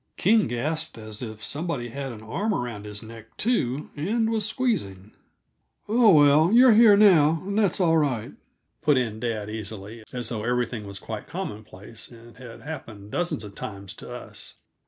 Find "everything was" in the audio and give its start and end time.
10.43-10.97